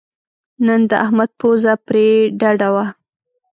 [0.65, 2.07] نن د احمد پوزه پرې
[2.39, 2.85] ډډه وه.